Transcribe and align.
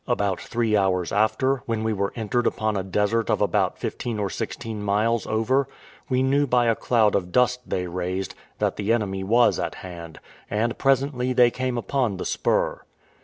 About 0.07 0.41
three 0.41 0.75
hours 0.75 1.11
after, 1.11 1.57
when 1.67 1.83
we 1.83 1.93
were 1.93 2.11
entered 2.15 2.47
upon 2.47 2.75
a 2.75 2.81
desert 2.81 3.29
of 3.29 3.39
about 3.39 3.77
fifteen 3.77 4.17
or 4.17 4.31
sixteen 4.31 4.81
miles 4.81 5.27
over, 5.27 5.67
we 6.09 6.23
knew 6.23 6.47
by 6.47 6.65
a 6.65 6.73
cloud 6.75 7.13
of 7.13 7.31
dust 7.31 7.61
they 7.69 7.85
raised, 7.85 8.33
that 8.57 8.77
the 8.77 8.91
enemy 8.93 9.23
was 9.23 9.59
at 9.59 9.75
hand, 9.75 10.19
and 10.49 10.79
presently 10.79 11.33
they 11.33 11.51
came 11.51 11.77
on 11.77 11.83
upon 11.83 12.17
the 12.17 12.25
spur. 12.25 12.81